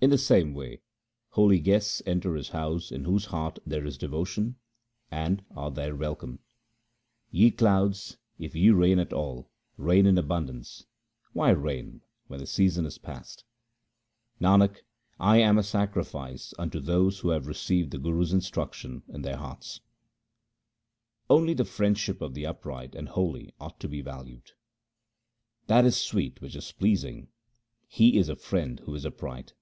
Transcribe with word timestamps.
In 0.00 0.10
the 0.10 0.16
same 0.18 0.54
way 0.54 0.80
holy 1.30 1.58
guests 1.58 2.02
enter 2.06 2.36
his 2.36 2.50
house 2.50 2.92
in 2.92 3.02
whose 3.04 3.24
heart 3.24 3.58
there 3.66 3.84
is 3.84 3.98
devotion, 3.98 4.54
and 5.10 5.44
are 5.56 5.72
there 5.72 5.96
welcomed. 5.96 6.38
Ye 7.32 7.50
clouds, 7.50 8.16
if 8.38 8.54
ye 8.54 8.70
rain 8.70 9.00
at 9.00 9.12
all, 9.12 9.50
rain 9.76 10.06
in 10.06 10.16
abundance; 10.16 10.86
why 11.32 11.50
rain 11.50 12.02
when 12.28 12.38
the 12.38 12.46
season 12.46 12.86
is 12.86 12.96
past? 12.96 13.42
2 14.38 14.44
Nanak, 14.44 14.82
I 15.18 15.38
am 15.38 15.58
a 15.58 15.64
sacrifice 15.64 16.54
unto 16.60 16.78
those 16.78 17.18
who 17.18 17.30
have 17.30 17.48
received 17.48 17.90
the 17.90 17.98
Guru's 17.98 18.32
instruction 18.32 19.02
in 19.08 19.22
their 19.22 19.36
hearts. 19.38 19.80
Only 21.28 21.54
the 21.54 21.64
friendship 21.64 22.22
of 22.22 22.34
the 22.34 22.46
upright 22.46 22.94
and 22.94 23.08
holy 23.08 23.52
ought 23.58 23.80
to 23.80 23.88
be 23.88 24.02
valued:— 24.02 24.52
That 25.66 25.84
is 25.84 25.96
sweet 25.96 26.40
which 26.40 26.54
is 26.54 26.70
pleasing; 26.70 27.30
he 27.88 28.16
is 28.16 28.28
a 28.28 28.36
friend 28.36 28.78
who 28.84 28.94
is 28.94 29.04
upright. 29.04 29.54